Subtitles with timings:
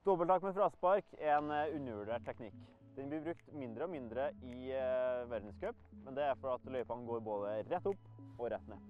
[0.00, 2.54] Dobbelttak med fraspark er en eh, undervurdert teknikk.
[2.96, 7.04] Den blir brukt mindre og mindre i eh, verdenscup, men det er for at løypene
[7.04, 8.06] går både rett opp
[8.38, 8.86] og rett ned.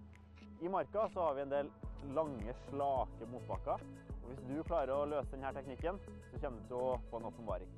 [0.62, 1.70] I marka så har vi en del
[2.14, 3.82] lange, slake motbakker.
[4.20, 5.98] Og hvis du klarer å løse denne teknikken,
[6.30, 7.72] så kommer du til å få en åpenbaring.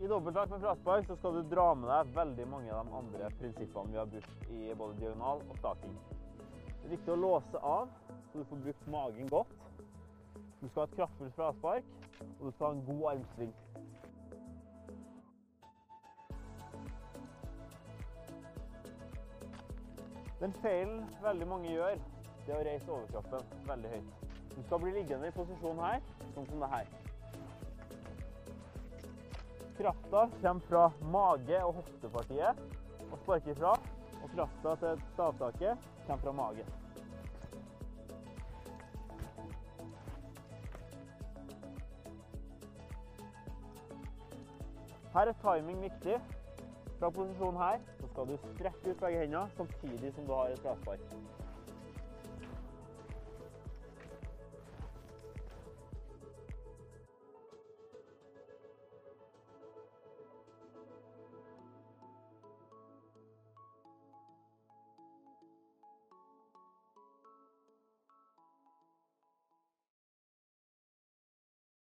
[0.00, 3.28] I dobbelttak med fraspark så skal du dra med deg veldig mange av de andre
[3.36, 6.00] prinsippene vi har brukt i både diagonal og staking.
[6.80, 7.90] Det er viktig å låse av,
[8.32, 9.52] så du får brukt magen godt.
[10.60, 11.90] Du skal ha et kraftfullt fraspark,
[12.38, 13.52] og du skal ha en god armsving.
[20.40, 22.00] Den feilen veldig mange gjør,
[22.46, 24.26] det er å reise overkroppen veldig høyt.
[24.54, 26.00] Du skal bli liggende i posisjon her,
[26.34, 26.88] sånn som det her.
[29.76, 32.64] Krafta kommer fra mage- og hoftepartiet
[33.10, 33.74] og sparker fra,
[34.22, 36.66] og krafta til stavtaket kommer fra magen.
[45.14, 46.20] Her er timing viktig.
[47.00, 50.58] Fra posisjonen her så skal du strekke ut begge hendene samtidig som du har et
[50.58, 51.00] fraspark.